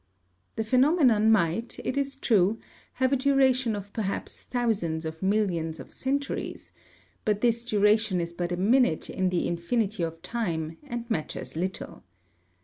[0.55, 2.57] The phenomenon might, it is true,
[2.93, 6.71] have a duration of perhaps thousands of millions of centuries,
[7.23, 12.03] but this duration is but a minute in the infinity of time, and matters little.